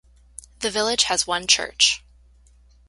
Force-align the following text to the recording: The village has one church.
The 0.61 0.71
village 0.71 1.03
has 1.03 1.27
one 1.27 1.45
church. 1.45 2.01